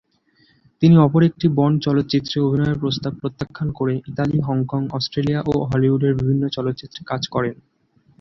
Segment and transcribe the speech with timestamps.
[0.81, 6.43] তিনি অপর একটি বন্ড চলচ্চিত্রে অভিনয়ের প্রস্তাব প্রত্যাখ্যান করে ইতালি, হংকং, অস্ট্রেলিয়া ও হলিউডের বিভিন্ন
[6.47, 7.55] চলচ্চিত্রে কাজ করেন।